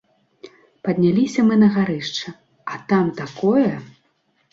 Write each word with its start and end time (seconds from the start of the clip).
Падняліся 0.85 1.43
мы 1.49 1.57
на 1.63 1.67
гарышча, 1.75 2.33
а 2.71 2.79
там 2.95 3.05
такое! 3.21 3.69